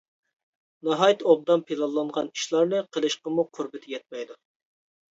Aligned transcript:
ناھايىتى 0.89 1.27
ئوبدان 1.33 1.63
پىلانلانغان 1.69 2.33
ئىشلارنى 2.33 2.83
قىلىشقىمۇ 2.99 3.49
قۇربىتى 3.59 3.97
يەتمەيدۇ. 3.99 4.43